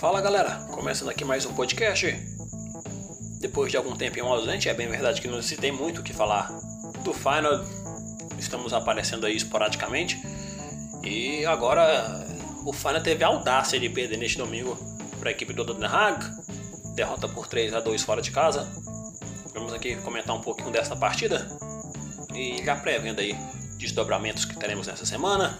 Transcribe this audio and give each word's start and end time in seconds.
Fala 0.00 0.22
galera, 0.22 0.66
começando 0.70 1.10
aqui 1.10 1.26
mais 1.26 1.44
um 1.44 1.52
podcast. 1.52 2.06
Depois 3.38 3.70
de 3.70 3.76
algum 3.76 3.94
tempinho 3.94 4.24
ausente, 4.24 4.66
é 4.66 4.72
bem 4.72 4.88
verdade 4.88 5.20
que 5.20 5.28
não 5.28 5.42
se 5.42 5.58
tem 5.58 5.70
muito 5.70 6.00
o 6.00 6.02
que 6.02 6.14
falar 6.14 6.50
do 7.04 7.12
Final. 7.12 7.62
Estamos 8.38 8.72
aparecendo 8.72 9.26
aí 9.26 9.36
esporadicamente. 9.36 10.18
E 11.04 11.44
agora 11.44 12.26
o 12.64 12.72
Final 12.72 13.02
teve 13.02 13.22
a 13.22 13.26
audácia 13.26 13.78
de 13.78 13.90
perder 13.90 14.16
neste 14.16 14.38
domingo 14.38 14.74
para 15.18 15.28
a 15.28 15.32
equipe 15.32 15.52
do 15.52 15.84
Haag. 15.84 16.24
Derrota 16.94 17.28
por 17.28 17.46
3 17.46 17.74
a 17.74 17.80
2 17.80 18.02
fora 18.02 18.22
de 18.22 18.30
casa. 18.30 18.66
Vamos 19.52 19.74
aqui 19.74 19.96
comentar 19.96 20.34
um 20.34 20.40
pouquinho 20.40 20.70
dessa 20.70 20.96
partida. 20.96 21.46
E 22.34 22.64
já 22.64 22.74
prevendo 22.74 23.20
aí 23.20 23.36
desdobramentos 23.76 24.46
que 24.46 24.56
teremos 24.58 24.86
nessa 24.86 25.04
semana. 25.04 25.58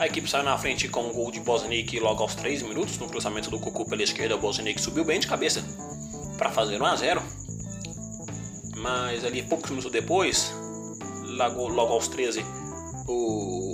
A 0.00 0.06
equipe 0.06 0.26
saiu 0.30 0.44
na 0.44 0.56
frente 0.56 0.88
com 0.88 1.02
um 1.02 1.12
gol 1.12 1.30
de 1.30 1.40
Bosniak 1.40 2.00
logo 2.00 2.22
aos 2.22 2.34
3 2.34 2.62
minutos. 2.62 2.96
No 2.96 3.06
cruzamento 3.06 3.50
do 3.50 3.60
Cucu 3.60 3.84
pela 3.84 4.02
esquerda, 4.02 4.34
o 4.34 4.38
Bosniak 4.38 4.80
subiu 4.80 5.04
bem 5.04 5.20
de 5.20 5.26
cabeça 5.26 5.62
para 6.38 6.48
fazer 6.50 6.80
1 6.80 6.86
a 6.86 6.96
0 6.96 7.22
Mas 8.78 9.26
ali 9.26 9.42
poucos 9.42 9.68
minutos 9.68 9.92
depois, 9.92 10.54
logo, 11.36 11.68
logo 11.68 11.92
aos 11.92 12.08
13, 12.08 12.42
o, 13.06 13.72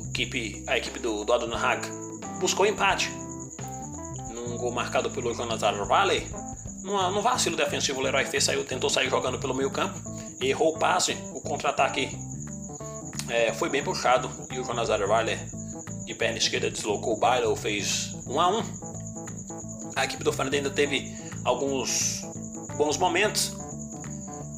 o 0.00 0.06
equipe, 0.08 0.64
a 0.66 0.78
equipe 0.78 0.98
do, 0.98 1.26
do 1.26 1.32
Adon 1.34 1.54
Haag 1.54 1.86
buscou 2.40 2.64
empate. 2.64 3.10
Num 4.32 4.56
gol 4.56 4.72
marcado 4.72 5.10
pelo 5.10 5.34
Jonas 5.34 5.60
Valley. 5.60 6.26
Num 6.84 7.20
vacilo 7.20 7.54
defensivo, 7.54 8.00
o 8.00 8.02
Leroy 8.02 8.24
Fê 8.24 8.40
saiu, 8.40 8.64
tentou 8.64 8.88
sair 8.88 9.10
jogando 9.10 9.38
pelo 9.38 9.52
meio 9.52 9.70
campo. 9.70 10.00
Errou 10.40 10.74
o 10.74 10.78
passe, 10.78 11.18
o 11.34 11.42
contra-ataque 11.42 12.16
é, 13.28 13.52
foi 13.52 13.68
bem 13.68 13.84
puxado 13.84 14.30
e 14.50 14.58
o 14.58 14.64
Jonas 14.64 14.88
Valley 14.88 15.38
de 16.06 16.14
perna 16.14 16.38
esquerda 16.38 16.70
deslocou 16.70 17.14
o 17.14 17.16
Bailo, 17.18 17.54
fez 17.56 18.16
1 18.26 18.40
a 18.40 18.48
1 18.48 18.62
A 19.96 20.04
equipe 20.04 20.22
do 20.22 20.32
Fernando 20.32 20.54
ainda 20.54 20.70
teve 20.70 21.12
alguns 21.44 22.22
bons 22.76 22.96
momentos. 22.96 23.54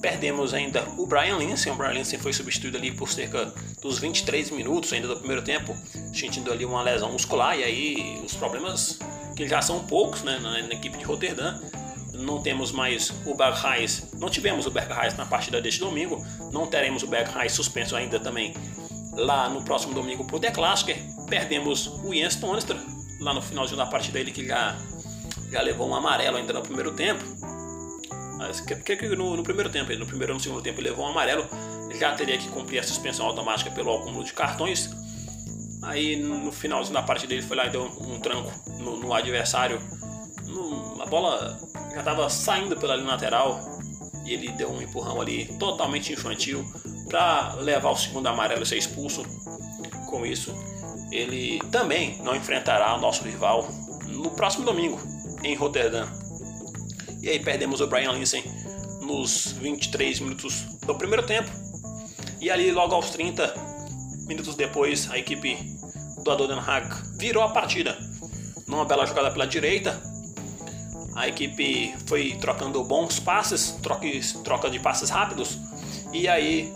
Perdemos 0.00 0.55
ainda 0.55 0.87
o 0.97 1.06
Brian 1.06 1.39
Lindsay. 1.39 1.72
O 1.72 1.75
Brian 1.75 1.92
Lindsay 1.92 2.19
foi 2.19 2.33
substituído 2.33 2.77
ali 2.77 2.92
por 2.92 3.09
cerca 3.09 3.53
dos 3.81 3.98
23 3.98 4.50
minutos 4.50 4.92
ainda 4.92 5.09
do 5.09 5.17
primeiro 5.17 5.42
tempo, 5.42 5.75
sentindo 6.12 6.53
ali 6.53 6.64
uma 6.64 6.83
lesão 6.83 7.11
muscular. 7.11 7.59
E 7.59 7.65
aí 7.65 8.22
os 8.25 8.34
problemas 8.34 8.98
que 9.34 9.48
já 9.48 9.62
são 9.62 9.81
poucos 9.81 10.22
né, 10.22 10.39
na, 10.39 10.62
na 10.62 10.75
equipe 10.75 10.98
de 10.98 11.05
Rotterdam. 11.05 11.61
Não 12.12 12.42
temos 12.42 12.72
mais 12.72 13.12
o 13.25 13.34
Berghuis, 13.34 14.09
não 14.19 14.28
tivemos 14.28 14.67
o 14.67 14.70
Berghuis 14.72 15.17
na 15.17 15.25
partida 15.25 15.62
deste 15.62 15.78
domingo, 15.78 16.25
não 16.53 16.67
teremos 16.67 17.05
o 17.05 17.06
Berghuis 17.06 17.53
suspenso 17.53 17.94
ainda 17.94 18.19
também 18.19 18.53
lá 19.12 19.48
no 19.48 19.62
próximo 19.62 19.94
domingo 19.94 20.25
pro 20.25 20.41
The 20.41 20.50
Classic. 20.50 21.00
Perdemos 21.29 21.87
o 21.87 22.15
Jens 22.15 22.37
Tonestra 22.37 22.79
lá 23.21 23.34
no 23.34 23.43
finalzinho 23.43 23.77
da 23.77 23.87
partida 23.87 24.19
ele 24.19 24.31
que 24.31 24.47
já, 24.47 24.77
já 25.51 25.61
levou 25.61 25.89
um 25.89 25.95
amarelo 25.95 26.37
ainda 26.37 26.53
no 26.53 26.62
primeiro 26.62 26.93
tempo. 26.93 27.23
Mas 28.39 28.61
que, 28.61 28.75
no, 29.17 29.37
no, 29.37 29.43
primeiro 29.43 29.69
tempo, 29.69 29.93
no 29.97 30.06
primeiro 30.06 30.33
no 30.33 30.41
segundo 30.41 30.62
tempo 30.62 30.81
ele 30.81 30.91
levou 30.91 31.05
um 31.05 31.09
amarelo, 31.09 31.49
já 31.99 32.12
teria 32.15 32.39
que 32.39 32.49
cumprir 32.49 32.79
a 32.79 32.83
suspensão 32.83 33.27
automática 33.27 33.71
pelo 33.71 33.95
acúmulo 33.95 34.25
de 34.25 34.33
cartões. 34.33 34.91
Aí 35.83 36.17
no 36.17 36.53
finalzinho 36.53 36.95
da 36.95 37.03
partida 37.03 37.34
ele 37.34 37.43
foi 37.43 37.56
lá 37.56 37.67
e 37.67 37.71
deu 37.71 37.83
um, 37.83 38.15
um 38.15 38.21
tranco 38.21 38.53
no, 38.79 38.97
no 38.97 39.12
adversário. 39.12 39.81
No, 40.47 41.03
a 41.03 41.06
bola 41.06 41.59
já 41.93 41.99
estava 41.99 42.31
saindo 42.31 42.77
pela 42.77 42.95
linha 42.95 43.09
lateral 43.09 43.61
e 44.25 44.34
ele 44.34 44.53
deu 44.53 44.71
um 44.71 44.81
empurrão 44.81 45.21
ali 45.21 45.47
totalmente 45.59 46.12
infantil 46.12 46.65
para 47.09 47.55
levar 47.55 47.91
o 47.91 47.97
segundo 47.97 48.27
amarelo 48.29 48.62
e 48.62 48.67
ser 48.67 48.77
expulso. 48.77 49.25
Com 50.06 50.25
isso, 50.25 50.55
ele 51.11 51.59
também 51.70 52.19
não 52.23 52.34
enfrentará 52.34 52.95
o 52.95 53.01
nosso 53.01 53.25
rival 53.25 53.69
no 54.06 54.31
próximo 54.31 54.64
domingo 54.64 55.01
em 55.42 55.55
Rotterdam. 55.55 56.09
E 57.22 57.28
aí 57.28 57.38
perdemos 57.38 57.81
o 57.81 57.87
Brian 57.87 58.12
Linsen 58.12 58.43
nos 59.03 59.53
23 59.53 60.21
minutos 60.21 60.62
do 60.87 60.94
primeiro 60.94 61.25
tempo. 61.27 61.50
E 62.41 62.50
ali 62.50 62.71
logo 62.71 62.94
aos 62.94 63.10
30 63.10 63.53
minutos 64.27 64.55
depois, 64.55 65.10
a 65.10 65.19
equipe 65.19 65.56
do 66.22 66.31
Adoden 66.31 66.59
Haag 66.59 66.88
virou 67.19 67.43
a 67.43 67.49
partida. 67.49 67.99
Numa 68.66 68.84
bela 68.84 69.06
jogada 69.06 69.31
pela 69.31 69.47
direita, 69.47 70.00
a 71.16 71.27
equipe 71.27 71.94
foi 72.06 72.37
trocando 72.41 72.84
bons 72.84 73.19
passes, 73.19 73.77
troca 74.44 74.71
de 74.71 74.78
passes 74.78 75.11
rápidos. 75.11 75.59
E 76.12 76.28
aí 76.28 76.72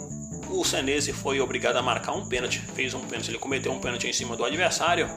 o 0.52 0.64
Senese 0.64 1.12
foi 1.12 1.40
obrigado 1.40 1.76
a 1.76 1.82
marcar 1.82 2.12
um 2.12 2.26
pênalti, 2.26 2.60
fez 2.74 2.92
um 2.92 3.00
pênalti, 3.00 3.30
ele 3.30 3.38
cometeu 3.38 3.72
um 3.72 3.80
pênalti 3.80 4.06
em 4.06 4.12
cima 4.12 4.36
do 4.36 4.44
adversário 4.44 5.08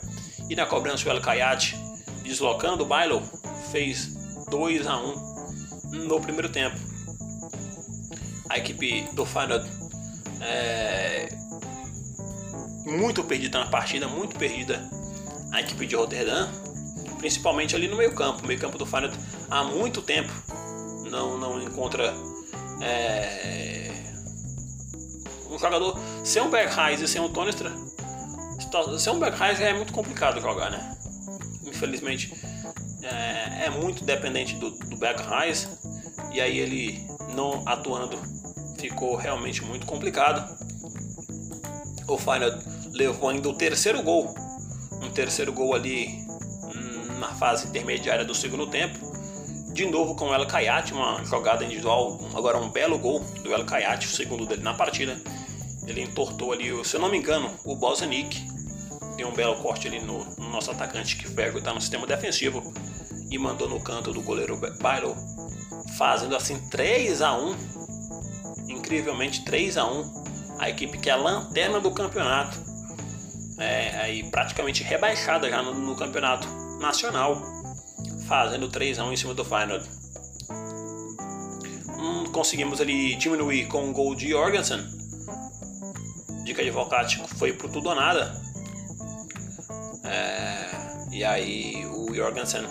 e 0.50 0.56
na 0.56 0.66
cobrança 0.66 1.08
o 1.08 1.12
El 1.12 1.22
Kayat, 1.22 1.76
deslocando 2.24 2.84
o 2.84 2.86
Bailo, 2.86 3.22
fez 3.72 4.14
2 4.50 4.88
a 4.88 4.98
1 4.98 6.06
no 6.08 6.22
primeiro 6.22 6.50
tempo. 6.50 6.78
A 8.50 8.58
equipe 8.58 9.10
do 9.14 9.26
Feyenoord 9.26 9.70
é, 10.42 11.28
muito 12.86 13.24
perdida 13.24 13.60
na 13.60 13.66
partida, 13.66 14.08
muito 14.08 14.38
perdida 14.38 14.90
a 15.52 15.60
equipe 15.60 15.86
de 15.86 15.96
Rotterdam, 15.96 16.50
principalmente 17.18 17.76
ali 17.76 17.88
no 17.88 17.98
meio 17.98 18.14
campo. 18.14 18.44
O 18.44 18.48
meio 18.48 18.60
campo 18.60 18.78
do 18.78 18.86
Feyenoord 18.86 19.18
há 19.50 19.64
muito 19.64 20.02
tempo 20.02 20.32
não, 21.10 21.38
não 21.38 21.62
encontra 21.62 22.14
é, 22.82 23.75
um 25.56 25.60
jogador 25.60 25.98
sem 26.24 26.42
um 26.42 26.50
Berghuis 26.50 27.02
e 27.02 27.08
sem 27.08 27.22
um 27.22 27.30
Tonestra, 27.30 27.72
sem 29.00 29.14
um 29.14 29.20
Berghuis 29.20 29.60
é 29.60 29.74
muito 29.74 29.94
complicado 29.94 30.42
jogar, 30.42 30.70
né? 30.70 30.98
Infelizmente 31.66 32.34
é, 33.02 33.66
é 33.66 33.70
muito 33.70 34.04
dependente 34.04 34.56
do, 34.56 34.72
do 34.72 34.98
Berghuis 34.98 35.68
e 36.32 36.42
aí 36.42 36.60
ele 36.60 37.08
não 37.34 37.64
atuando 37.66 38.18
ficou 38.78 39.16
realmente 39.16 39.64
muito 39.64 39.86
complicado. 39.86 40.56
O 42.08 42.18
Feyenoord 42.18 42.64
levou 42.94 43.30
ainda 43.30 43.50
o 43.50 43.54
terceiro 43.54 44.02
gol, 44.04 44.34
um 45.02 45.10
terceiro 45.10 45.52
gol 45.52 45.74
ali 45.74 46.08
hum, 46.64 47.20
na 47.20 47.30
fase 47.30 47.68
intermediária 47.68 48.24
do 48.24 48.36
segundo 48.36 48.68
tempo. 48.68 49.00
De 49.74 49.86
novo 49.86 50.16
com 50.16 50.30
o 50.30 50.34
El 50.34 50.46
Kayat, 50.46 50.94
uma 50.94 51.24
jogada 51.26 51.66
individual, 51.66 52.20
agora 52.34 52.58
um 52.58 52.70
belo 52.70 52.98
gol 52.98 53.20
do 53.44 53.54
El 53.54 53.66
Kayat, 53.66 54.06
o 54.06 54.10
segundo 54.10 54.46
dele 54.46 54.62
na 54.62 54.74
partida. 54.74 55.20
Ele 55.88 56.02
entortou 56.02 56.52
ali, 56.52 56.72
se 56.84 56.96
eu 56.96 57.00
não 57.00 57.10
me 57.10 57.18
engano, 57.18 57.52
o 57.64 57.76
Bosnick. 57.76 58.46
Deu 59.16 59.30
um 59.30 59.34
belo 59.34 59.56
corte 59.62 59.88
ali 59.88 60.00
no, 60.00 60.26
no 60.36 60.50
nosso 60.50 60.72
atacante 60.72 61.16
que 61.16 61.28
foi 61.28 61.46
está 61.46 61.74
no 61.74 61.80
sistema 61.80 62.06
defensivo 62.06 62.62
e 63.32 63.38
mandou 63.38 63.70
no 63.70 63.80
canto 63.80 64.12
do 64.12 64.22
goleiro 64.22 64.60
Bailo, 64.82 65.16
fazendo 65.98 66.36
assim 66.36 66.60
3 66.70 67.22
a 67.22 67.34
1 67.38 67.56
Incrivelmente 68.68 69.46
3 69.46 69.78
a 69.78 69.86
1 69.86 70.24
A 70.60 70.70
equipe 70.70 70.98
que 70.98 71.10
é 71.10 71.14
a 71.14 71.18
lanterna 71.18 71.80
do 71.80 71.92
campeonato. 71.92 72.58
É, 73.58 73.96
aí 74.02 74.24
praticamente 74.30 74.84
rebaixada 74.84 75.50
já 75.50 75.64
no, 75.64 75.74
no 75.74 75.96
campeonato 75.96 76.48
nacional, 76.80 77.42
fazendo 78.28 78.68
3 78.70 79.00
a 79.00 79.06
1 79.06 79.14
em 79.14 79.18
cima 79.18 79.34
do 79.34 79.46
Feyenoord. 79.46 79.88
Hum, 81.98 82.26
conseguimos 82.32 82.82
ali 82.82 83.16
diminuir 83.16 83.68
com 83.68 83.86
o 83.86 83.90
um 83.90 83.94
gol 83.94 84.14
de 84.14 84.30
Jorgensen 84.30 84.95
Dica 86.46 86.64
de 86.64 86.70
Volcati 86.70 87.20
foi 87.38 87.54
pro 87.54 87.68
tudo 87.68 87.90
ou 87.90 87.96
nada. 87.96 88.40
É, 90.04 91.12
e 91.12 91.24
aí 91.24 91.84
o 91.88 92.14
Jorgensen 92.14 92.62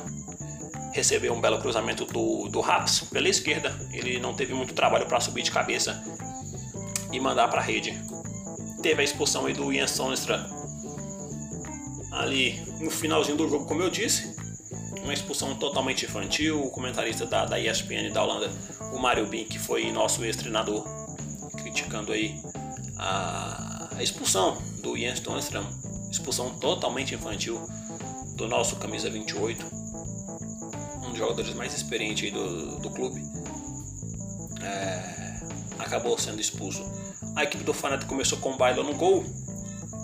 recebeu 0.93 1.35
um 1.35 1.41
belo 1.41 1.61
cruzamento 1.61 2.05
do, 2.05 2.49
do 2.49 2.61
Raps 2.61 3.01
pela 3.11 3.29
esquerda. 3.29 3.77
Ele 3.93 4.21
não 4.21 4.33
teve 4.33 4.55
muito 4.55 4.75
trabalho 4.75 5.07
para 5.07 5.19
subir 5.19 5.43
de 5.43 5.51
cabeça 5.51 6.01
e 7.13 7.19
mandar 7.19 7.49
para 7.49 7.61
a 7.61 7.65
rede. 7.65 8.01
Teve 8.81 9.01
a 9.01 9.05
expulsão 9.05 9.47
aí 9.47 9.53
do 9.53 9.73
Ian 9.73 9.89
Sonstra 9.89 10.47
ali 12.13 12.63
no 12.81 12.93
finalzinho 12.93 13.37
do 13.37 13.49
jogo, 13.49 13.67
como 13.67 13.83
eu 13.83 13.91
disse. 13.91 14.37
Uma 15.03 15.13
expulsão 15.13 15.57
totalmente 15.57 16.05
infantil. 16.05 16.63
O 16.63 16.71
comentarista 16.71 17.27
da, 17.27 17.45
da 17.45 17.59
ESPN 17.59 18.13
da 18.13 18.23
Holanda, 18.23 18.49
o 18.93 18.99
Mário 19.01 19.27
Bink, 19.27 19.59
foi 19.59 19.91
nosso 19.91 20.25
ex-treinador, 20.25 20.85
criticando 21.57 22.13
aí 22.13 22.41
a, 22.99 23.64
a 23.97 24.03
expulsão 24.03 24.59
do 24.83 24.97
Jens 24.97 25.21
Tonstrom, 25.21 25.65
expulsão 26.11 26.51
totalmente 26.59 27.15
infantil 27.15 27.61
do 28.37 28.49
nosso 28.49 28.77
camisa 28.77 29.09
28, 29.09 29.65
um 31.05 31.11
dos 31.11 31.19
jogadores 31.19 31.55
mais 31.55 31.75
experientes 31.75 32.33
do, 32.33 32.79
do 32.81 32.91
clube, 32.91 33.21
é, 34.63 35.41
acabou 35.79 36.19
sendo 36.19 36.41
expulso. 36.41 36.83
A 37.37 37.45
equipe 37.45 37.65
do 37.65 37.75
Fanatic 37.75 38.09
começou 38.09 38.39
com 38.39 38.57
Baila 38.57 38.83
no 38.83 38.95
gol, 38.95 39.25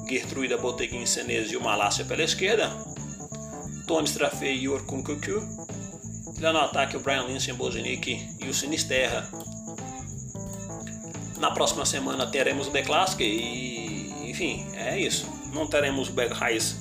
Gertruida 0.09 0.57
Boteguin 0.57 1.07
Senez 1.07 1.51
e 1.53 1.57
o 1.57 1.63
Malásia 1.63 2.05
pela 2.05 2.23
esquerda, 2.23 2.71
Tony 3.87 4.09
Strafe 4.09 4.47
e 4.47 4.69
Orkun 4.69 5.03
Kukyu, 5.03 5.41
lá 6.41 6.53
no 6.53 6.61
ataque 6.61 6.97
o 6.97 7.01
Brian 7.01 7.25
Lindsay, 7.25 7.53
Bozinic 7.53 8.37
e 8.41 8.49
o 8.49 8.55
Sinisterra. 8.55 9.29
Na 11.39 11.51
próxima 11.53 11.87
semana 11.87 12.27
teremos 12.27 12.67
o 12.69 12.71
The 12.71 12.83
Classic 12.83 13.23
e, 13.23 13.80
enfim, 14.41 14.67
é 14.73 14.99
isso. 14.99 15.29
Não 15.53 15.67
teremos 15.67 16.09
o 16.09 16.13
Berghuis 16.13 16.75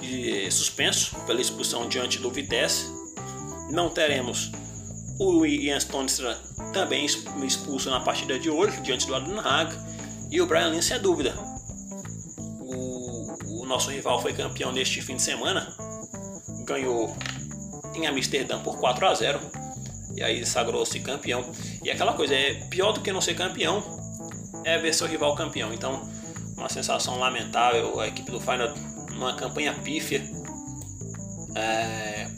de 0.00 0.50
suspenso 0.50 1.14
pela 1.26 1.38
expulsão 1.38 1.86
diante 1.86 2.18
do 2.18 2.30
Vitesse. 2.30 2.86
Não 3.70 3.90
teremos 3.90 4.50
o 5.20 5.44
Ian 5.44 5.78
Stonestra 5.78 6.34
também 6.72 7.04
expulso 7.04 7.90
na 7.90 8.00
partida 8.00 8.38
de 8.38 8.48
hoje 8.48 8.80
diante 8.80 9.06
do 9.06 9.14
Aden 9.14 9.38
Haag. 9.38 9.76
E 10.30 10.40
o 10.40 10.46
Brian 10.46 10.68
Lynn 10.68 10.80
sem 10.80 10.98
dúvida. 10.98 11.34
O, 12.60 13.62
o 13.62 13.66
nosso 13.66 13.90
rival 13.90 14.22
foi 14.22 14.32
campeão 14.32 14.72
neste 14.72 15.02
fim 15.02 15.16
de 15.16 15.22
semana. 15.22 15.76
Ganhou 16.64 17.14
em 17.94 18.06
Amsterdã 18.06 18.62
por 18.62 18.78
4 18.78 19.06
a 19.06 19.14
0 19.14 19.40
e 20.16 20.22
aí 20.22 20.46
sagrou-se 20.46 20.98
campeão. 21.00 21.44
E 21.84 21.90
aquela 21.90 22.14
coisa 22.14 22.34
é 22.34 22.54
pior 22.70 22.92
do 22.92 23.02
que 23.02 23.12
não 23.12 23.20
ser 23.20 23.34
campeão 23.34 23.98
é 24.64 24.78
ver 24.78 24.94
seu 24.94 25.06
rival 25.06 25.34
campeão. 25.34 25.72
Então, 25.72 26.08
uma 26.58 26.68
sensação 26.68 27.18
lamentável. 27.18 27.98
A 28.00 28.08
equipe 28.08 28.30
do 28.30 28.40
Final 28.40 28.68
numa 29.12 29.34
campanha 29.34 29.74
pífia, 29.74 30.22
é, 31.54 32.28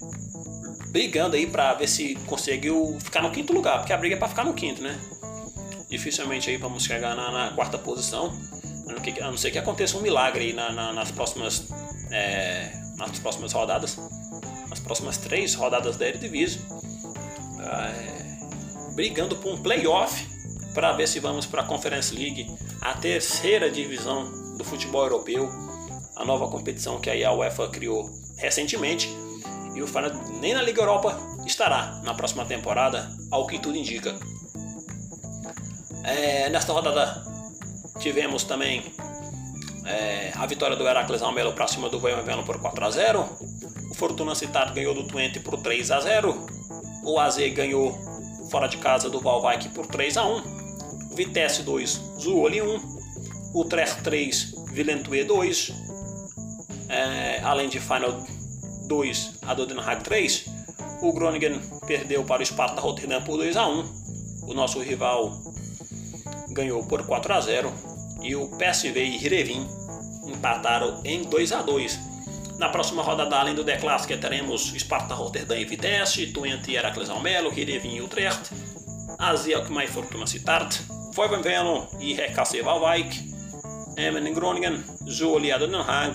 brigando 0.88 1.37
aí 1.37 1.46
para 1.46 1.75
ver 1.75 1.88
se 1.88 2.14
conseguiu 2.26 2.96
ficar 3.00 3.22
no 3.22 3.31
quinto 3.31 3.52
lugar, 3.52 3.78
porque 3.78 3.93
a 3.93 3.96
briga 3.96 4.14
é 4.14 4.19
para 4.19 4.28
ficar 4.28 4.44
no 4.44 4.55
quinto, 4.55 4.82
né? 4.82 4.99
Dificilmente 5.88 6.49
aí 6.49 6.56
vamos 6.56 6.84
chegar 6.84 7.14
na, 7.14 7.31
na 7.31 7.50
quarta 7.52 7.76
posição, 7.76 8.32
a 9.20 9.31
não 9.31 9.37
ser 9.37 9.50
que 9.50 9.58
aconteça 9.58 9.96
um 9.99 10.00
milagre 10.00 10.44
aí 10.44 10.52
na, 10.52 10.72
na, 10.72 10.93
nas 10.93 11.11
próximas 11.11 11.69
é, 12.11 12.72
nas 12.96 13.19
próximas 13.19 13.52
rodadas, 13.52 13.96
nas 14.69 14.81
próximas 14.81 15.17
três 15.17 15.55
rodadas 15.55 15.96
da 15.96 16.06
Eredivisie, 16.06 16.61
é, 17.61 18.94
brigando 18.94 19.37
por 19.37 19.52
um 19.52 19.62
playoff 19.62 20.30
para 20.75 20.93
ver 20.93 21.08
se 21.08 21.20
vamos 21.20 21.46
para 21.46 21.62
a 21.62 21.64
Conference 21.64 22.14
League, 22.14 22.46
a 22.81 22.94
terceira 22.94 23.70
divisão 23.70 24.56
do 24.56 24.64
futebol 24.64 25.02
europeu, 25.02 25.49
a 26.17 26.25
nova 26.25 26.49
competição 26.49 27.00
que 27.00 27.11
a 27.25 27.32
UEFA 27.32 27.69
criou 27.69 28.11
recentemente. 28.37 29.08
E 29.75 29.82
o 29.82 29.87
Feyenoord 29.87 30.32
nem 30.40 30.52
na 30.52 30.62
Liga 30.62 30.82
Europa 30.82 31.17
estará 31.46 32.00
na 32.05 32.14
próxima 32.14 32.44
temporada, 32.44 33.08
ao 33.31 33.46
que 33.46 33.58
tudo 33.58 33.76
indica. 33.76 34.14
É, 36.05 36.49
nesta 36.49 36.72
rodada 36.72 37.25
tivemos 38.00 38.44
também 38.44 38.82
é, 39.87 40.32
a 40.34 40.46
vitória 40.46 40.76
do 40.76 40.87
Heracles 40.87 41.22
Almelo 41.22 41.52
para 41.52 41.67
cima 41.67 41.88
do 41.88 41.99
Voivodino 41.99 42.44
por 42.44 42.58
4 42.58 42.84
a 42.84 42.90
0. 42.90 43.28
O 43.90 43.94
Fortuna 43.94 44.34
Citado 44.34 44.72
ganhou 44.72 44.94
do 44.94 45.05
Twente 45.05 45.40
por 45.40 45.58
3 45.61 45.90
a 45.90 46.00
0. 46.00 46.46
O 47.05 47.19
AZ 47.19 47.37
ganhou 47.52 47.99
fora 48.50 48.67
de 48.67 48.78
casa 48.78 49.08
do 49.08 49.20
Valvaik 49.20 49.69
por 49.70 49.87
3 49.87 50.17
a 50.17 50.26
1. 50.26 50.60
Vitesse 51.15 51.62
2, 51.62 52.01
Zuoli 52.19 52.62
1. 52.62 53.01
Utrecht 53.55 54.03
3, 54.03 54.55
Villentue 54.73 55.25
2. 55.25 55.73
É, 56.89 57.41
além 57.43 57.69
de 57.69 57.81
Final 57.81 58.25
2, 58.87 59.39
a 59.43 59.55
Dodenhag 59.55 60.03
3. 60.03 60.45
O 61.03 61.12
Groningen 61.12 61.61
perdeu 61.87 62.25
para 62.25 62.43
o 62.43 62.47
Sparta 62.47 62.81
Rotterdam 62.81 63.23
por 63.23 63.37
2 63.39 63.57
a 63.57 63.67
1. 63.67 63.85
O 64.49 64.55
nosso 64.55 64.81
rival 64.81 65.33
ganhou 66.51 66.85
por 66.85 67.07
4 67.07 67.33
a 67.33 67.41
0 67.41 67.73
e 68.23 68.35
o 68.37 68.49
PSV 68.56 69.03
e 69.03 69.25
Hirevin 69.25 69.67
empataram 70.27 71.01
em 71.05 71.23
2 71.23 71.53
a 71.53 71.63
2. 71.63 71.99
Na 72.59 72.69
próxima 72.69 73.03
rodada, 73.03 73.37
além 73.37 73.55
do 73.55 73.65
The 73.65 73.79
Classic, 73.79 74.15
teremos 74.19 74.75
Sparta 74.79 75.15
Rotterdam 75.15 75.56
e 75.56 75.65
Vitesse, 75.65 76.27
Twente 76.27 76.71
e 76.71 76.77
Heracles 76.77 77.09
Almelo, 77.09 77.53
Hirevin 77.56 77.97
e 77.97 78.03
Utrecht, 78.03 78.51
Asia 79.19 79.56
Alkmaar 79.56 79.87
e 79.87 79.89
Fortuna 79.89 80.27
Sittard, 80.27 80.79
Voivodeno 81.12 81.89
e 81.99 82.15
RKC 82.15 82.62
Waalwijk, 82.62 83.31
Emmen 83.97 84.33
Groningen, 84.33 84.85
Zwolle 85.09 85.51
e 85.51 85.59
Den 85.59 85.75
Haag, 85.75 86.15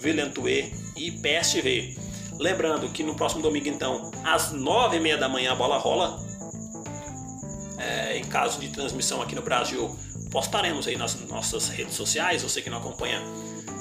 Villentue 0.00 0.72
e 0.96 1.10
PSV. 1.10 1.96
Lembrando 2.38 2.88
que 2.90 3.02
no 3.02 3.14
próximo 3.14 3.42
domingo, 3.42 3.68
então, 3.68 4.10
às 4.24 4.52
nove 4.52 4.96
e 4.96 5.00
meia 5.00 5.16
da 5.16 5.28
manhã, 5.28 5.52
a 5.52 5.54
bola 5.54 5.78
rola. 5.78 6.18
É, 7.78 8.16
em 8.18 8.24
caso 8.24 8.60
de 8.60 8.68
transmissão 8.68 9.22
aqui 9.22 9.34
no 9.34 9.42
Brasil, 9.42 9.96
postaremos 10.30 10.86
aí 10.86 10.96
nas 10.96 11.20
nossas 11.28 11.68
redes 11.68 11.94
sociais. 11.94 12.42
Você 12.42 12.60
que 12.60 12.68
não 12.68 12.78
acompanha 12.78 13.22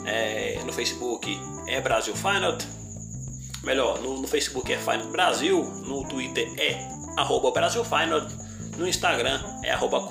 é, 0.05 0.59
no 0.65 0.71
Facebook 0.71 1.37
é 1.67 1.81
Brasil 1.81 2.15
Final. 2.15 2.57
Melhor, 3.63 3.99
no, 4.01 4.21
no, 4.21 4.27
Facebook 4.27 4.71
é 4.71 4.77
Final 4.77 5.07
Brasil, 5.07 5.63
no 5.85 6.07
Twitter 6.07 6.51
é 6.59 6.87
arroba 7.17 7.51
Brasil 7.51 7.83
Final, 7.83 8.27
no 8.77 8.87
Instagram 8.87 9.41
é 9.63 9.71
arroba 9.71 10.07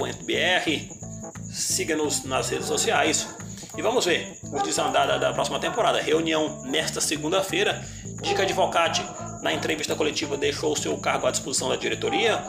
Siga-nos 1.50 2.24
nas 2.24 2.48
redes 2.48 2.66
sociais. 2.66 3.28
E 3.76 3.82
vamos 3.82 4.04
ver 4.04 4.38
o 4.52 4.62
desandar 4.62 5.18
da, 5.18 5.32
próxima 5.32 5.58
temporada. 5.58 6.00
Reunião 6.00 6.62
nesta 6.64 7.00
segunda-feira. 7.00 7.82
Dica 8.22 8.42
Advocate, 8.42 9.02
na 9.42 9.52
entrevista 9.52 9.94
coletiva, 9.94 10.36
deixou 10.36 10.76
seu 10.76 10.96
cargo 10.98 11.26
à 11.26 11.30
disposição 11.30 11.68
da 11.68 11.76
diretoria. 11.76 12.42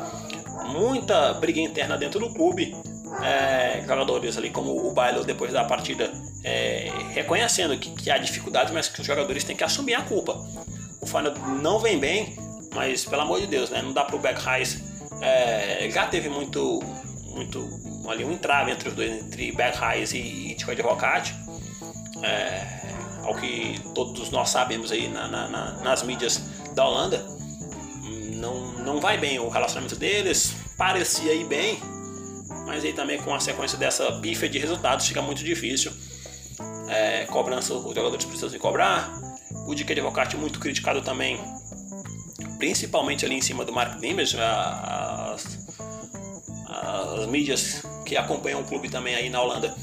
Muita 0.66 1.34
briga 1.34 1.60
interna 1.60 1.98
dentro 1.98 2.20
do 2.20 2.34
clube. 2.34 2.76
É, 3.22 3.84
jogadores 3.88 4.38
ali 4.38 4.50
como 4.50 4.88
o 4.88 4.92
Bailo 4.92 5.24
depois 5.24 5.54
da 5.54 5.64
partida 5.64 6.12
é, 6.44 6.92
reconhecendo 7.14 7.78
que, 7.78 7.92
que, 7.92 8.10
há 8.10 8.18
dificuldades, 8.18 8.74
mas 8.74 8.90
que 8.90 9.00
os 9.00 9.08
jogadores 9.08 9.44
têm 9.44 9.56
que 9.56 9.64
assumir 9.64 9.94
a 9.94 10.02
culpa. 10.02 10.34
O 11.00 11.06
Feyenoord 11.06 11.40
não 11.62 11.80
vem 11.80 11.98
bem, 11.98 12.36
mas 12.74 13.06
pelo 13.06 13.22
amor 13.22 13.40
de 13.40 13.48
Deus, 13.48 13.70
né, 13.70 13.82
não 13.82 13.94
dá 13.94 14.04
para 14.04 14.16
o 14.16 14.20
Beck 14.20 14.42
é, 15.24 15.90
já 15.90 16.06
teve 16.06 16.28
muito, 16.30 16.82
muito 17.30 17.68
ali 18.10 18.26
um 18.26 18.32
entrave 18.32 18.72
entre 18.72 18.90
os 18.90 18.96
dois, 18.96 19.10
entre 19.10 19.52
Beck 19.54 19.78
e, 20.14 20.52
e 20.52 20.56
Tico 20.56 20.72
Advocate. 20.72 21.34
É, 22.22 22.84
ao 23.24 23.36
que 23.36 23.80
todos 23.96 24.30
nós 24.30 24.50
sabemos 24.50 24.92
aí 24.92 25.08
na, 25.08 25.28
na, 25.28 25.48
na, 25.48 25.72
nas 25.82 26.04
mídias 26.04 26.42
da 26.76 26.86
Holanda, 26.86 27.26
não, 28.36 28.74
não 28.80 29.00
vai 29.00 29.18
bem 29.18 29.40
o 29.40 29.48
relacionamento 29.48 29.96
deles, 29.96 30.54
parecia 30.78 31.34
ir 31.34 31.46
bem, 31.46 31.80
mas 32.66 32.84
aí 32.84 32.92
também 32.92 33.22
com 33.22 33.34
a 33.34 33.40
sequência 33.40 33.78
dessa 33.78 34.12
bifa 34.12 34.50
de 34.50 34.60
resultados 34.60 35.08
fica 35.08 35.22
muito 35.22 35.44
difícil. 35.44 35.92
É, 36.90 37.26
cobrança, 37.26 37.74
os 37.74 37.96
jogadores 37.96 38.26
precisam 38.26 38.60
cobrar. 38.60 39.12
O 39.68 39.74
Dick 39.74 39.92
Advocate 39.92 40.36
muito 40.36 40.60
criticado 40.60 41.02
também, 41.02 41.40
principalmente 42.60 43.26
ali 43.26 43.36
em 43.36 43.42
cima 43.42 43.64
do 43.64 43.72
Mark 43.72 44.00
Dimmers, 44.00 44.36
as, 44.36 45.13
as 47.14 47.26
mídias 47.26 47.84
que 48.06 48.18
acompanham 48.18 48.62
o 48.62 48.64
clube 48.64 48.90
também 48.90 49.16
aí 49.16 49.30
na 49.30 49.42
Holanda, 49.42 49.76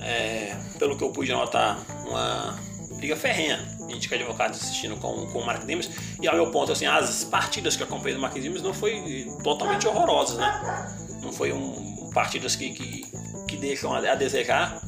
é, 0.00 0.56
pelo 0.78 0.96
que 0.96 1.04
eu 1.04 1.10
pude 1.10 1.32
notar, 1.32 1.78
uma 2.06 2.58
briga 2.96 3.16
ferrenha 3.16 3.74
de 3.86 4.14
advogados 4.14 4.60
assistindo 4.60 4.96
com, 4.96 5.26
com 5.26 5.38
o 5.38 5.46
Mark 5.46 5.64
Dimes. 5.64 5.90
E 6.20 6.28
ao 6.28 6.34
meu 6.34 6.50
ponto, 6.50 6.72
assim, 6.72 6.86
as 6.86 7.24
partidas 7.24 7.76
que 7.76 7.82
eu 7.82 7.86
acompanhei 7.86 8.14
do 8.14 8.20
Mark 8.20 8.34
Dimes 8.34 8.62
não 8.62 8.74
foi 8.74 9.26
totalmente 9.42 9.86
horrorosas, 9.86 10.36
né? 10.36 10.96
Não 11.22 11.32
foi 11.32 11.52
um, 11.52 12.10
partidas 12.14 12.56
que, 12.56 12.70
que, 12.70 13.06
que 13.46 13.56
deixam 13.56 13.92
a, 13.92 13.98
a 13.98 14.14
desejar. 14.14 14.80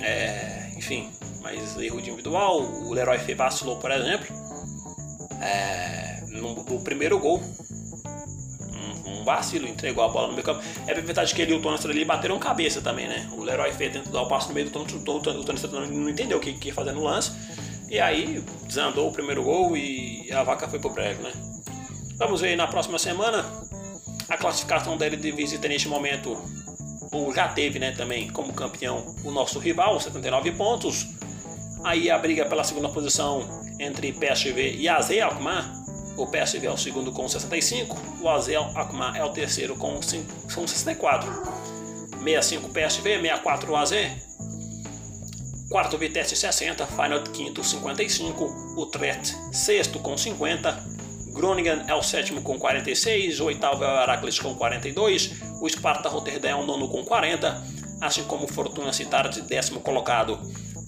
É, 0.00 0.70
enfim, 0.76 1.10
mas 1.42 1.76
erro 1.78 2.00
de 2.00 2.10
individual. 2.10 2.60
O 2.60 2.92
Leroy 2.92 3.18
Fê 3.18 3.34
vacilou, 3.34 3.78
por 3.78 3.90
exemplo. 3.90 4.26
É, 5.40 6.24
no, 6.28 6.64
no 6.64 6.80
primeiro 6.80 7.18
gol, 7.18 7.42
vacilo, 9.28 9.68
entregou 9.68 10.02
a 10.02 10.08
bola 10.08 10.28
no 10.28 10.32
meio 10.32 10.44
campo. 10.44 10.62
É 10.86 10.94
verdade 10.94 11.34
que 11.34 11.42
ele 11.42 11.52
e 11.52 11.54
o 11.54 11.60
Tony 11.60 11.78
ali 11.84 12.04
bateram 12.04 12.38
cabeça 12.38 12.80
também, 12.80 13.06
né? 13.06 13.28
O 13.32 13.42
Leroy 13.42 13.72
fez 13.72 13.92
tentou 13.92 14.12
dar 14.12 14.22
o 14.22 14.26
passo 14.26 14.48
no 14.48 14.54
meio 14.54 14.68
do 14.68 14.72
Tony, 14.72 14.94
o 14.94 15.44
Tony 15.44 15.88
não 15.90 16.08
entendeu 16.08 16.38
o 16.38 16.40
que, 16.40 16.54
que 16.54 16.68
ia 16.68 16.74
fazer 16.74 16.92
no 16.92 17.04
lance. 17.04 17.32
E 17.90 18.00
aí 18.00 18.42
desandou 18.66 19.08
o 19.08 19.12
primeiro 19.12 19.42
gol 19.42 19.76
e 19.76 20.30
a 20.32 20.42
vaca 20.42 20.68
foi 20.68 20.78
pro 20.78 20.90
prego, 20.90 21.22
né? 21.22 21.32
Vamos 22.16 22.40
ver 22.40 22.56
na 22.56 22.66
próxima 22.66 22.98
semana 22.98 23.44
a 24.28 24.36
classificação 24.36 24.96
dele 24.96 25.16
de 25.16 25.30
visita 25.30 25.68
neste 25.68 25.88
momento. 25.88 26.36
O 27.12 27.32
já 27.32 27.48
teve, 27.48 27.78
né, 27.78 27.92
também 27.92 28.28
como 28.28 28.52
campeão 28.52 29.14
o 29.24 29.30
nosso 29.30 29.58
rival, 29.58 29.98
79 29.98 30.52
pontos. 30.52 31.06
Aí 31.84 32.10
a 32.10 32.18
briga 32.18 32.44
pela 32.44 32.64
segunda 32.64 32.88
posição 32.88 33.62
entre 33.78 34.12
PSV 34.12 34.76
e 34.76 34.88
AZ 34.88 35.10
Alkmaar 35.22 35.77
o 36.18 36.26
PSV 36.26 36.66
é 36.66 36.70
o 36.70 36.76
segundo 36.76 37.12
com 37.12 37.28
65, 37.28 37.96
o 38.20 38.28
Azel 38.28 38.70
Akmar 38.74 39.16
é 39.16 39.24
o 39.24 39.30
terceiro 39.30 39.76
com, 39.76 40.02
5, 40.02 40.52
com 40.52 40.66
64. 40.66 41.30
65 42.24 42.68
PSV, 42.70 43.20
64 43.20 43.76
AZ. 43.76 43.92
Quarto 45.70 45.96
Vitesse 45.96 46.34
60, 46.34 46.86
Final 46.86 47.22
quinto 47.24 47.62
55, 47.62 48.44
o 48.76 48.86
Tret 48.86 49.34
sexto 49.52 49.98
com 49.98 50.16
50, 50.16 50.82
Groningen 51.34 51.84
é 51.86 51.94
o 51.94 52.02
sétimo 52.02 52.40
com 52.40 52.58
46, 52.58 53.38
o 53.40 53.44
oitavo 53.44 53.84
é 53.84 53.86
o 53.86 54.02
Heracles 54.02 54.38
com 54.40 54.54
42, 54.54 55.34
o 55.60 55.68
Sparta 55.68 56.08
Rotterdam 56.08 56.50
é 56.50 56.54
o 56.54 56.64
nono 56.64 56.88
com 56.88 57.04
40, 57.04 57.62
assim 58.00 58.24
como 58.24 58.46
o 58.46 58.48
Fortuna 58.48 58.94
Cittard, 58.94 59.42
décimo 59.42 59.80
colocado 59.80 60.40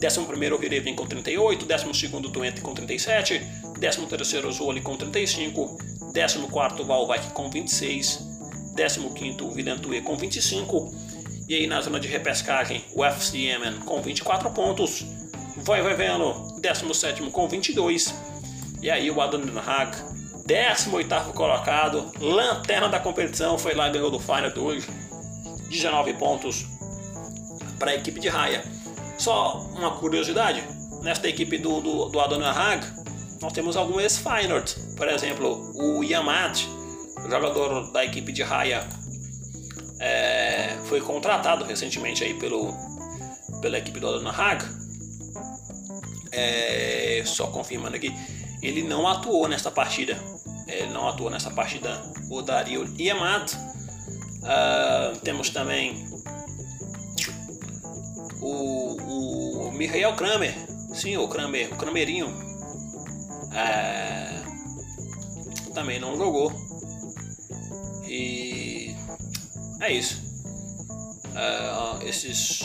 11 0.02 0.18
o 0.50 0.58
Virevin 0.58 0.94
com 0.94 1.06
38, 1.06 1.66
12 1.66 2.08
Twente 2.32 2.62
com 2.62 2.72
37, 2.72 3.42
13 3.80 4.52
Zoli 4.52 4.82
com 4.82 4.94
35, 4.96 5.78
14 6.12 6.84
Valvac 6.84 7.30
com 7.32 7.48
26, 7.48 8.28
15 8.76 9.54
Vilentue 9.54 10.02
com 10.02 10.16
25, 10.16 10.94
e 11.48 11.54
aí 11.54 11.66
na 11.66 11.80
zona 11.80 11.98
de 11.98 12.06
repescagem 12.06 12.84
o 12.94 13.04
FC 13.04 13.38
Yemen 13.38 13.80
com 13.80 14.02
24 14.02 14.50
pontos, 14.50 15.04
vai 15.56 15.82
vai 15.82 15.94
vendo 15.94 16.60
17 16.60 17.22
com 17.30 17.48
22. 17.48 18.14
E 18.82 18.90
aí 18.90 19.10
o 19.10 19.20
Adam 19.20 19.42
Hag, 19.58 19.96
18 20.46 21.32
colocado, 21.34 22.12
lanterna 22.20 22.88
da 22.88 23.00
competição, 23.00 23.58
foi 23.58 23.74
lá 23.74 23.88
ganhou 23.88 24.10
do 24.10 24.20
Final 24.20 24.52
hoje. 24.56 24.86
19 25.70 26.14
pontos 26.14 26.66
para 27.78 27.92
a 27.92 27.94
equipe 27.94 28.20
de 28.20 28.28
Raia. 28.28 28.62
Só 29.18 29.58
uma 29.76 29.96
curiosidade, 29.96 30.62
nesta 31.02 31.28
equipe 31.28 31.58
do, 31.58 31.80
do, 31.80 32.08
do 32.08 32.20
Hag, 32.20 32.99
nós 33.40 33.52
temos 33.52 33.76
alguns 33.76 34.02
ex-Feyenoord. 34.02 34.74
Por 34.96 35.08
exemplo, 35.08 35.72
o 35.74 36.04
Yamat, 36.04 36.66
jogador 37.28 37.90
da 37.92 38.04
equipe 38.04 38.32
de 38.32 38.42
Raia, 38.42 38.86
é, 39.98 40.76
foi 40.84 41.00
contratado 41.00 41.64
recentemente 41.64 42.22
aí 42.22 42.34
pelo, 42.34 42.74
pela 43.60 43.78
equipe 43.78 43.98
do 43.98 44.08
Adonai 44.08 44.34
Hag. 44.34 44.64
É, 46.32 47.22
só 47.24 47.46
confirmando 47.48 47.96
aqui, 47.96 48.14
ele 48.62 48.82
não 48.82 49.06
atuou 49.06 49.48
nesta 49.48 49.70
partida. 49.70 50.18
Ele 50.66 50.92
não 50.92 51.08
atuou 51.08 51.30
nessa 51.30 51.50
partida 51.50 52.02
o 52.30 52.42
Dario 52.42 52.84
Yamat. 52.98 53.54
Uh, 54.40 55.18
temos 55.20 55.50
também 55.50 56.06
o, 58.40 59.66
o 59.66 59.72
Michael 59.72 60.14
Kramer, 60.14 60.54
sim, 60.94 61.16
o 61.16 61.28
Kramer, 61.28 61.72
o 61.72 61.76
Kramerinho, 61.76 62.49
é, 63.52 64.42
também 65.74 65.98
não 65.98 66.16
jogou. 66.16 66.52
E 68.06 68.94
é 69.80 69.92
isso. 69.92 70.22
É, 71.34 72.08
esses 72.08 72.60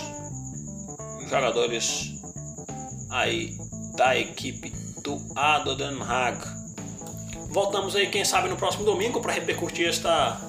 jogadores 1.30 2.14
aí 3.10 3.56
da 3.96 4.18
equipe 4.18 4.70
do 5.02 5.22
Ado 5.36 5.76
Den 5.76 6.02
Haag. 6.02 6.40
Voltamos 7.50 7.96
aí, 7.96 8.08
quem 8.08 8.26
sabe, 8.26 8.50
no 8.50 8.58
próximo 8.58 8.84
domingo 8.84 9.22
para 9.22 9.32
repercutir 9.32 9.88
esta 9.88 10.42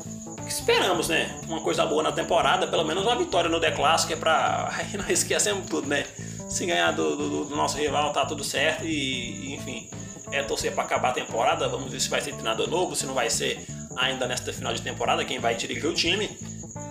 esperamos, 0.46 1.08
né? 1.08 1.38
Uma 1.46 1.60
coisa 1.60 1.84
boa 1.84 2.02
na 2.02 2.12
temporada, 2.12 2.66
pelo 2.66 2.84
menos 2.84 3.04
uma 3.04 3.16
vitória 3.16 3.50
no 3.50 3.60
The 3.60 3.72
Classic 3.72 4.12
é 4.12 4.16
pra. 4.16 4.70
Aí 4.78 4.96
nós 4.96 5.10
esquecemos 5.10 5.66
tudo, 5.66 5.88
né? 5.88 6.04
Se 6.48 6.64
ganhar 6.64 6.92
do, 6.92 7.16
do, 7.16 7.44
do, 7.46 7.56
nosso 7.56 7.76
rival, 7.76 8.12
tá 8.12 8.24
tudo 8.24 8.44
certo 8.44 8.84
e, 8.84 9.54
enfim, 9.54 9.90
é 10.32 10.42
torcer 10.42 10.72
para 10.74 10.84
acabar 10.84 11.10
a 11.10 11.12
temporada. 11.12 11.68
Vamos 11.68 11.90
ver 11.90 12.00
se 12.00 12.08
vai 12.08 12.20
ser 12.20 12.32
treinador 12.32 12.68
novo, 12.68 12.94
se 12.94 13.06
não 13.06 13.14
vai 13.14 13.30
ser 13.30 13.64
ainda 13.96 14.26
nesta 14.26 14.52
final 14.52 14.72
de 14.74 14.82
temporada 14.82 15.24
quem 15.24 15.38
vai 15.38 15.54
dirigir 15.54 15.86
o 15.86 15.94
time. 15.94 16.28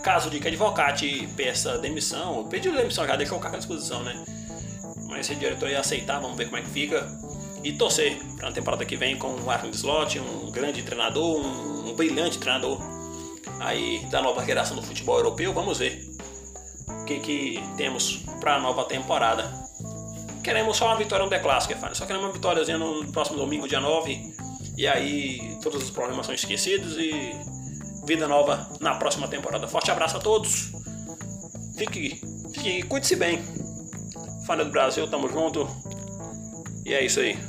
Caso 0.03 0.29
de 0.29 0.39
que 0.39 0.47
Advocate 0.47 1.27
peça 1.35 1.77
demissão, 1.77 2.47
pediu 2.47 2.75
demissão 2.75 3.07
já, 3.07 3.15
deixou 3.15 3.37
o 3.37 3.41
cargo 3.41 3.57
à 3.57 3.59
disposição, 3.59 4.03
né? 4.03 4.23
Mas 5.07 5.27
se 5.27 5.33
a 5.33 5.35
diretoria 5.35 5.79
aceitar, 5.79 6.19
vamos 6.19 6.37
ver 6.37 6.45
como 6.45 6.57
é 6.57 6.61
que 6.61 6.69
fica. 6.69 7.07
E 7.63 7.73
torcer 7.73 8.17
para 8.37 8.49
a 8.49 8.51
temporada 8.51 8.85
que 8.85 8.95
vem 8.95 9.17
com 9.17 9.29
o 9.29 9.49
Arnold 9.49 9.75
Slot, 9.75 10.19
um 10.19 10.51
grande 10.51 10.83
treinador, 10.83 11.39
um, 11.39 11.89
um 11.89 11.93
brilhante 11.95 12.37
treinador 12.37 12.79
aí 13.59 14.05
da 14.11 14.21
nova 14.21 14.45
geração 14.45 14.75
do 14.75 14.83
futebol 14.83 15.17
europeu. 15.17 15.51
Vamos 15.51 15.79
ver 15.79 16.07
o 16.87 17.05
que, 17.05 17.19
que 17.19 17.63
temos 17.75 18.17
para 18.39 18.55
a 18.55 18.59
nova 18.59 18.85
temporada. 18.85 19.64
Queremos 20.45 20.77
só 20.77 20.85
uma 20.85 20.95
vitória 20.95 21.25
no 21.25 21.29
The 21.31 21.39
Classic, 21.39 21.75
só 21.93 22.05
queremos 22.05 22.27
uma 22.27 22.31
vitóriazinha 22.31 22.77
no 22.77 23.11
próximo 23.11 23.35
domingo, 23.35 23.67
dia 23.67 23.79
9. 23.79 24.31
E 24.77 24.87
aí 24.87 25.57
todos 25.59 25.81
os 25.81 25.89
problemas 25.89 26.27
são 26.27 26.35
esquecidos 26.35 26.95
e 26.99 27.31
vida 28.05 28.27
nova 28.27 28.69
na 28.79 28.93
próxima 28.93 29.27
temporada. 29.27 29.67
Forte 29.67 29.89
abraço 29.89 30.17
a 30.17 30.19
todos. 30.19 30.71
Fique, 31.75 32.21
fique 32.53 32.83
cuide-se 32.83 33.15
bem. 33.15 33.39
Fana 34.45 34.63
do 34.63 34.69
Brasil, 34.69 35.09
tamo 35.09 35.27
junto. 35.27 35.67
E 36.85 36.93
é 36.93 37.03
isso 37.03 37.21
aí. 37.21 37.39